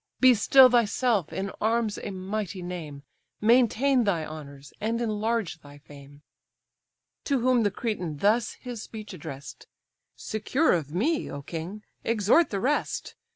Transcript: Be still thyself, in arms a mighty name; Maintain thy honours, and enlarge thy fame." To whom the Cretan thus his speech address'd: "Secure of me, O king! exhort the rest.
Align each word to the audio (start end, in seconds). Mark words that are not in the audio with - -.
Be 0.19 0.33
still 0.33 0.67
thyself, 0.67 1.31
in 1.31 1.51
arms 1.61 1.99
a 1.99 2.09
mighty 2.09 2.63
name; 2.63 3.03
Maintain 3.39 4.03
thy 4.03 4.25
honours, 4.25 4.73
and 4.81 4.99
enlarge 4.99 5.59
thy 5.61 5.77
fame." 5.77 6.23
To 7.25 7.41
whom 7.41 7.61
the 7.61 7.69
Cretan 7.69 8.17
thus 8.17 8.53
his 8.53 8.81
speech 8.81 9.13
address'd: 9.13 9.67
"Secure 10.15 10.73
of 10.73 10.91
me, 10.91 11.29
O 11.29 11.43
king! 11.43 11.83
exhort 12.03 12.49
the 12.49 12.59
rest. 12.59 13.13